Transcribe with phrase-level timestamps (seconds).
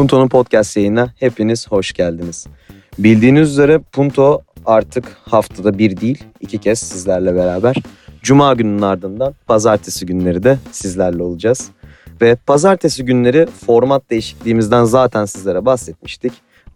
[0.00, 2.46] Punto'nun podcast yayınına hepiniz hoş geldiniz.
[2.98, 7.76] Bildiğiniz üzere Punto artık haftada bir değil iki kez sizlerle beraber.
[8.22, 11.70] Cuma gününün ardından pazartesi günleri de sizlerle olacağız.
[12.20, 16.32] Ve pazartesi günleri format değişikliğimizden zaten sizlere bahsetmiştik.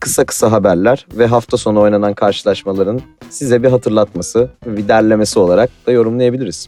[0.00, 3.00] Kısa kısa haberler ve hafta sonu oynanan karşılaşmaların
[3.30, 6.66] size bir hatırlatması bir derlemesi olarak da yorumlayabiliriz.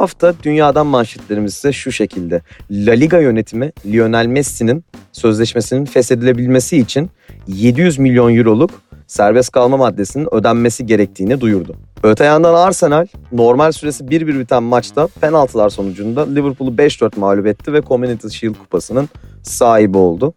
[0.00, 2.42] Hafta dünyadan manşetlerimiz ise şu şekilde.
[2.70, 7.10] La Liga yönetimi Lionel Messi'nin sözleşmesinin feshedilebilmesi için
[7.46, 8.70] 700 milyon euroluk
[9.06, 11.76] serbest kalma maddesinin ödenmesi gerektiğini duyurdu.
[12.02, 17.82] Öte yandan Arsenal normal süresi 1-1 biten maçta penaltılar sonucunda Liverpool'u 5-4 mağlup etti ve
[17.82, 19.08] Community Shield kupasının
[19.42, 20.34] sahibi oldu.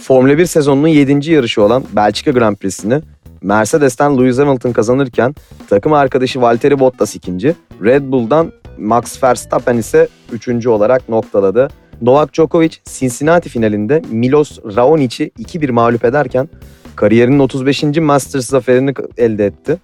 [0.00, 1.32] Formula 1 sezonunun 7.
[1.32, 3.00] yarışı olan Belçika Grand Prix'sini
[3.42, 5.34] Mercedes'ten Lewis Hamilton kazanırken
[5.70, 11.68] takım arkadaşı Valtteri Bottas ikinci, Red Bull'dan Max Verstappen ise üçüncü olarak noktaladı.
[12.02, 16.48] Novak Djokovic Cincinnati finalinde Milos Raonic'i 2-1 mağlup ederken
[16.96, 17.82] kariyerinin 35.
[17.82, 19.78] Masters zaferini elde etti.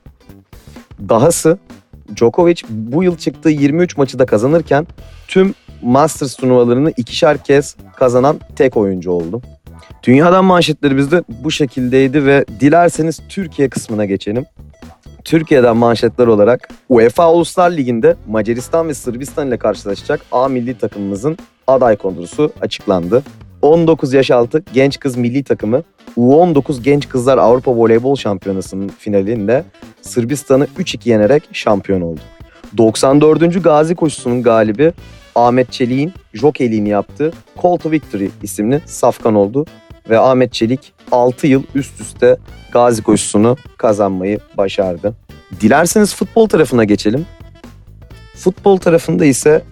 [1.08, 1.58] Dahası
[2.17, 4.86] Djokovic bu yıl çıktığı 23 maçı da kazanırken
[5.28, 9.42] tüm Masters turnuvalarını ikişer kez kazanan tek oyuncu oldu.
[10.02, 14.47] Dünyadan manşetlerimiz de bu şekildeydi ve dilerseniz Türkiye kısmına geçelim.
[15.27, 21.96] Türkiye'den manşetler olarak UEFA Uluslar Ligi'nde Macaristan ve Sırbistan ile karşılaşacak A milli takımımızın aday
[21.96, 23.22] kadrosu açıklandı.
[23.62, 25.83] 19 yaş altı genç kız milli takımı
[26.16, 29.64] U19 Genç Kızlar Avrupa Voleybol Şampiyonası'nın finalinde
[30.02, 32.20] Sırbistan'ı 3-2 yenerek şampiyon oldu.
[32.77, 33.64] 94.
[33.64, 34.92] Gazi koşusunun galibi
[35.34, 39.66] Ahmet Çelik'in jokeyliğini yaptığı Call to Victory isimli safkan oldu
[40.10, 42.36] ve Ahmet Çelik 6 yıl üst üste
[42.72, 45.14] Gazi koşusunu kazanmayı başardı.
[45.60, 47.27] Dilerseniz futbol tarafına geçelim.
[48.34, 49.62] Futbol tarafında ise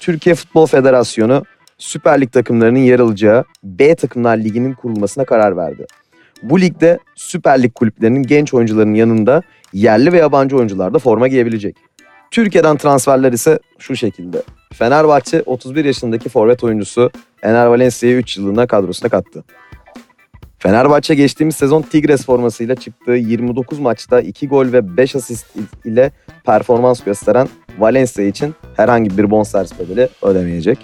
[0.00, 1.44] Türkiye Futbol Federasyonu
[1.78, 5.86] Süper Lig takımlarının yer alacağı B takımlar liginin kurulmasına karar verdi.
[6.42, 11.76] Bu ligde Süper Lig kulüplerinin genç oyuncuların yanında yerli ve yabancı oyuncular da forma giyebilecek.
[12.30, 14.42] Türkiye'den transferler ise şu şekilde.
[14.72, 17.10] Fenerbahçe 31 yaşındaki forvet oyuncusu
[17.42, 19.44] Ener Valencia'yı 3 yıllığına kadrosuna kattı.
[20.58, 25.46] Fenerbahçe geçtiğimiz sezon Tigres formasıyla çıktığı 29 maçta 2 gol ve 5 asist
[25.84, 26.10] ile
[26.44, 27.48] performans gösteren
[27.78, 30.78] Valencia için herhangi bir bonservis bedeli ödemeyecek.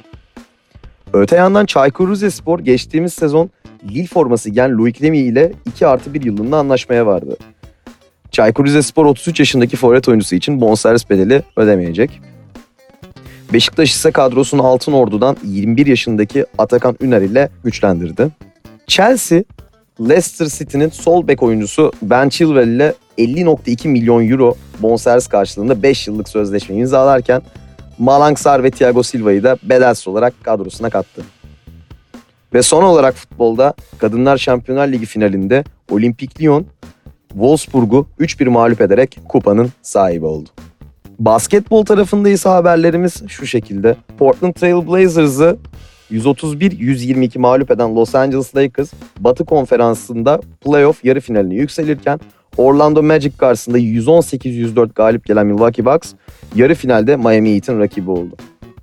[1.13, 3.51] Öte yandan Çaykur Rizespor geçtiğimiz sezon
[3.91, 7.37] Lille forması giyen Loic Remy ile 2 artı 1 yılında anlaşmaya vardı.
[8.31, 12.21] Çaykur Rizespor 33 yaşındaki forvet oyuncusu için bonservis bedeli ödemeyecek.
[13.53, 18.29] Beşiktaş ise kadrosunu Altın Ordu'dan 21 yaşındaki Atakan Üner ile güçlendirdi.
[18.87, 19.43] Chelsea,
[20.01, 26.29] Leicester City'nin sol bek oyuncusu Ben Chilwell ile 50.2 milyon euro bonservis karşılığında 5 yıllık
[26.29, 27.43] sözleşme imzalarken
[27.99, 31.23] Malang Sarr ve Thiago Silva'yı da bedelsiz olarak kadrosuna kattı.
[32.55, 36.67] Ve son olarak futbolda Kadınlar Şampiyonlar Ligi finalinde Olimpik Lyon
[37.29, 40.49] Wolfsburg'u 3-1 mağlup ederek kupanın sahibi oldu.
[41.19, 43.97] Basketbol tarafında ise haberlerimiz şu şekilde.
[44.19, 45.57] Portland Trail Blazers'ı
[46.15, 52.21] 131-122 mağlup eden Los Angeles Lakers Batı Konferansı'nda playoff yarı finaline yükselirken
[52.57, 56.13] Orlando Magic karşısında 118-104 galip gelen Milwaukee Bucks
[56.55, 58.37] yarı finalde Miami Heat'in rakibi oldu.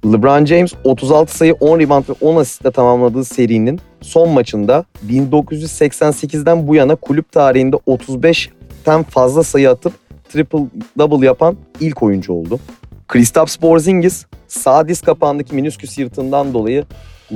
[0.05, 6.75] LeBron James 36 sayı 10 rebound ve 10 asistle tamamladığı serinin son maçında 1988'den bu
[6.75, 9.93] yana kulüp tarihinde 35'ten fazla sayı atıp
[10.29, 10.65] triple
[10.97, 12.59] double yapan ilk oyuncu oldu.
[13.07, 16.85] Kristaps Porzingis sağ diz kapağındaki minisküs yırtığından dolayı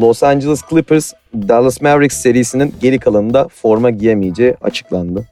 [0.01, 5.25] Los Angeles Clippers Dallas Mavericks serisinin geri kalanında forma giyemeyeceği açıklandı.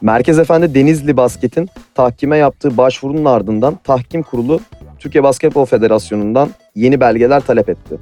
[0.00, 4.60] Merkez Efendi Denizli Basket'in tahkime yaptığı başvurunun ardından tahkim kurulu
[4.98, 7.98] Türkiye Basketbol Federasyonu'ndan yeni belgeler talep etti.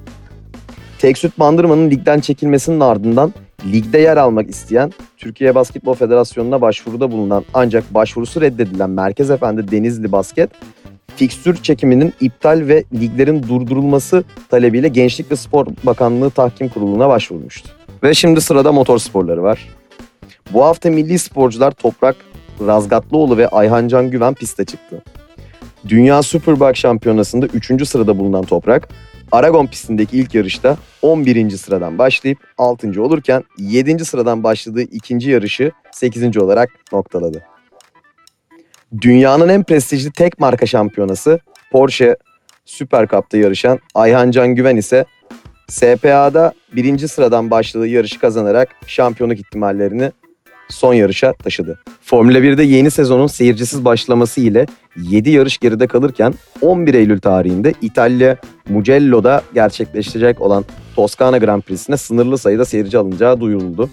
[0.99, 3.33] Teksüt Bandırma'nın ligden çekilmesinin ardından
[3.73, 10.13] ligde yer almak isteyen Türkiye Basketbol Federasyonu'na başvuruda bulunan ancak başvurusu reddedilen Merkez Efendi Denizli
[10.13, 10.51] Basket
[11.19, 17.69] fikstür çekiminin iptal ve liglerin durdurulması talebiyle Gençlik ve Spor Bakanlığı Tahkim Kurulu'na başvurmuştu.
[18.03, 19.69] Ve şimdi sırada motor sporları var.
[20.53, 22.17] Bu hafta milli sporcular Toprak
[22.67, 25.03] Razgatlıoğlu ve Ayhan Can Güven piste çıktı.
[25.89, 27.89] Dünya Superbike Şampiyonası'nda 3.
[27.89, 28.89] sırada bulunan Toprak,
[29.33, 31.51] Aragon pistindeki ilk yarışta 11.
[31.51, 33.03] sıradan başlayıp 6.
[33.03, 34.05] olurken 7.
[34.05, 36.37] sıradan başladığı ikinci yarışı 8.
[36.37, 37.43] olarak noktaladı.
[39.01, 41.41] Dünyanın en prestijli tek marka şampiyonası
[41.73, 42.17] Porsche
[42.65, 45.05] Süper Cup'ta yarışan Ayhan Can Güven ise
[45.69, 50.13] SPA'da birinci sıradan başladığı yarışı kazanarak şampiyonluk ihtimallerini
[50.69, 51.81] son yarışa taşıdı.
[52.03, 58.37] Formula 1'de yeni sezonun seyircisiz başlaması ile 7 yarış geride kalırken 11 Eylül tarihinde İtalya
[58.69, 60.65] Mugello'da gerçekleşecek olan
[60.97, 63.91] Toskana Grand Prix'sine sınırlı sayıda seyirci alınacağı duyuruldu.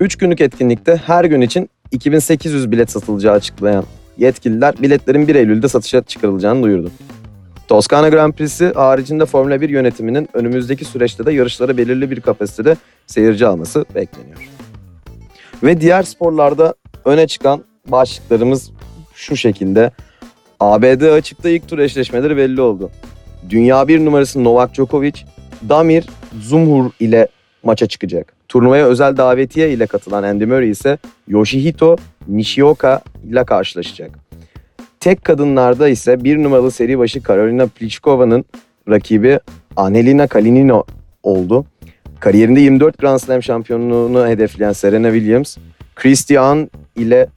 [0.00, 3.84] 3 günlük etkinlikte her gün için 2800 bilet satılacağı açıklayan
[4.18, 6.90] yetkililer biletlerin 1 Eylül'de satışa çıkarılacağını duyurdu.
[7.68, 12.76] Toskana Grand Prix'si haricinde Formula 1 yönetiminin önümüzdeki süreçte de yarışlara belirli bir kapasitede
[13.06, 14.48] seyirci alması bekleniyor.
[15.62, 16.74] Ve diğer sporlarda
[17.04, 18.70] öne çıkan başlıklarımız
[19.14, 19.90] şu şekilde.
[20.60, 22.90] ABD açıkta ilk tur eşleşmeleri belli oldu.
[23.50, 25.14] Dünya bir numarası Novak Djokovic,
[25.68, 26.06] Damir
[26.40, 27.28] Zumhur ile
[27.62, 28.34] maça çıkacak.
[28.48, 30.98] Turnuvaya özel davetiye ile katılan Andy Murray ise
[31.28, 31.96] Yoshihito
[32.28, 34.10] Nishioka ile karşılaşacak.
[35.00, 38.44] Tek kadınlarda ise bir numaralı seri başı Karolina Pliškova'nın
[38.88, 39.40] rakibi
[39.76, 40.84] Anelina Kalinino
[41.22, 41.64] oldu.
[42.20, 45.56] Kariyerinde 24 Grand Slam şampiyonluğunu hedefleyen Serena Williams,
[45.94, 47.28] Christian ile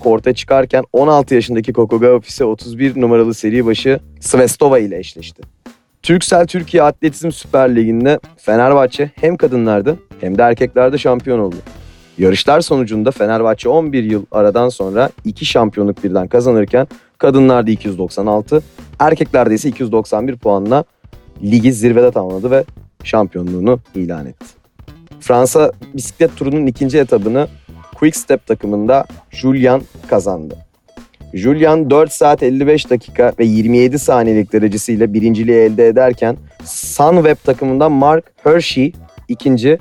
[0.00, 5.53] korta çıkarken 16 yaşındaki Coco Gauff ise 31 numaralı seri başı Svestova ile eşleşti.
[6.04, 11.56] Türksel Türkiye Atletizm Süper Ligi'nde Fenerbahçe hem kadınlarda hem de erkeklerde şampiyon oldu.
[12.18, 16.86] Yarışlar sonucunda Fenerbahçe 11 yıl aradan sonra 2 şampiyonluk birden kazanırken
[17.18, 18.62] kadınlarda 296,
[18.98, 20.84] erkeklerde ise 291 puanla
[21.42, 22.64] ligi zirvede tamamladı ve
[23.04, 24.46] şampiyonluğunu ilan etti.
[25.20, 27.48] Fransa bisiklet turunun ikinci etabını
[27.94, 30.56] Quick Step takımında Julian kazandı.
[31.34, 38.24] Julian 4 saat 55 dakika ve 27 saniyelik derecesiyle birinciliği elde ederken Sunweb takımından Mark
[38.42, 38.92] Hershey
[39.28, 39.78] ikinci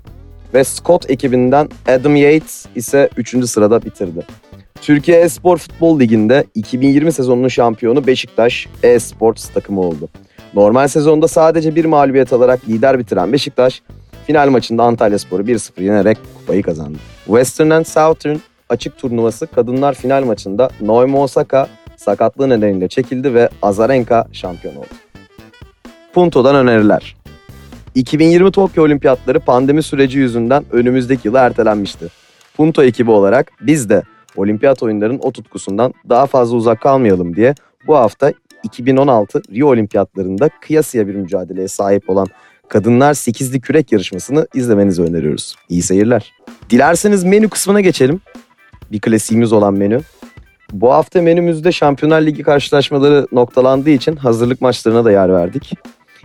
[0.53, 4.25] ve Scott ekibinden Adam Yates ise üçüncü sırada bitirdi.
[4.81, 10.09] Türkiye Espor Futbol Ligi'nde 2020 sezonunun şampiyonu Beşiktaş e-Sports takımı oldu.
[10.53, 13.81] Normal sezonda sadece bir mağlubiyet alarak lider bitiren Beşiktaş,
[14.27, 16.97] final maçında Antalya Spor'u 1-0 yenerek kupayı kazandı.
[17.25, 18.37] Western and Southern
[18.69, 21.67] açık turnuvası kadınlar final maçında Naomi Osaka
[21.97, 24.87] sakatlığı nedeniyle çekildi ve Azarenka şampiyon oldu.
[26.13, 27.15] Punto'dan öneriler.
[27.95, 32.07] 2020 Tokyo Olimpiyatları pandemi süreci yüzünden önümüzdeki yıla ertelenmişti.
[32.57, 34.03] Punto ekibi olarak biz de
[34.35, 37.55] olimpiyat oyunların o tutkusundan daha fazla uzak kalmayalım diye
[37.87, 38.33] bu hafta
[38.63, 42.27] 2016 Rio Olimpiyatlarında kıyasıya bir mücadeleye sahip olan
[42.69, 45.55] Kadınlar 8'li kürek yarışmasını izlemenizi öneriyoruz.
[45.69, 46.33] İyi seyirler.
[46.69, 48.21] Dilerseniz menü kısmına geçelim.
[48.93, 50.01] Bir klasiğimiz olan menü.
[50.73, 55.73] Bu hafta menümüzde Şampiyonlar Ligi karşılaşmaları noktalandığı için hazırlık maçlarına da yer verdik.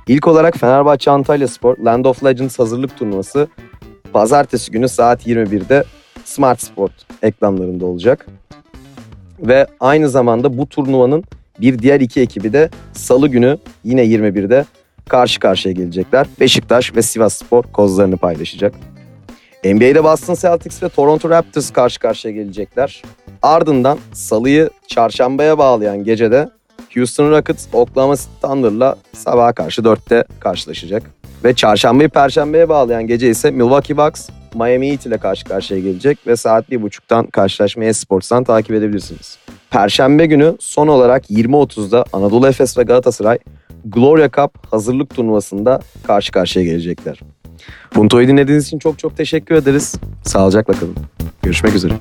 [0.08, 3.48] İlk olarak Fenerbahçe Antalya Spor Land of Legends hazırlık turnuvası
[4.12, 5.84] pazartesi günü saat 21'de
[6.24, 6.92] Smart Sport
[7.22, 8.26] ekranlarında olacak.
[9.40, 11.24] Ve aynı zamanda bu turnuvanın
[11.60, 14.64] bir diğer iki ekibi de salı günü yine 21'de
[15.08, 16.26] karşı karşıya gelecekler.
[16.40, 18.74] Beşiktaş ve Sivas Spor kozlarını paylaşacak.
[19.64, 23.02] NBA'de Boston Celtics ve Toronto Raptors karşı karşıya gelecekler.
[23.42, 26.48] Ardından salıyı çarşambaya bağlayan gecede
[26.94, 31.02] Houston Rockets Oklahoma City Thunder'la sabaha karşı 4'te karşılaşacak.
[31.44, 36.36] Ve çarşambayı perşembeye bağlayan gece ise Milwaukee Bucks Miami Heat ile karşı karşıya gelecek ve
[36.36, 39.38] saat 1.30'dan karşılaşmayı Sports'tan takip edebilirsiniz.
[39.70, 43.38] Perşembe günü son olarak 20.30'da Anadolu Efes ve Galatasaray
[43.84, 47.20] Gloria Cup hazırlık turnuvasında karşı karşıya gelecekler.
[47.90, 49.94] Punto'yu dinlediğiniz için çok çok teşekkür ederiz.
[50.22, 50.96] Sağlıcakla kalın.
[51.42, 51.94] Görüşmek üzere.